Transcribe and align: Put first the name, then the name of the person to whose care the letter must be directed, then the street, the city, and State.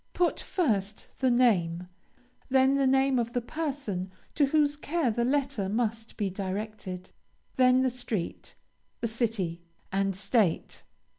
Put 0.13 0.39
first 0.39 1.09
the 1.19 1.29
name, 1.29 1.87
then 2.49 2.73
the 2.73 2.87
name 2.87 3.19
of 3.19 3.33
the 3.33 3.39
person 3.39 4.11
to 4.33 4.47
whose 4.47 4.75
care 4.75 5.11
the 5.11 5.23
letter 5.23 5.69
must 5.69 6.17
be 6.17 6.27
directed, 6.27 7.11
then 7.55 7.83
the 7.83 7.91
street, 7.91 8.55
the 9.01 9.07
city, 9.07 9.61
and 9.91 10.15
State. 10.15 10.85